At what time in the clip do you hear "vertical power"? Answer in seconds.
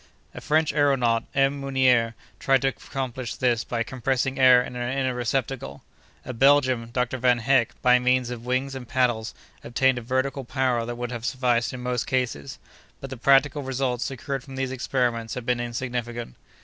10.01-10.87